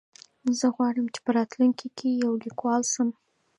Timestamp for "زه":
0.59-0.67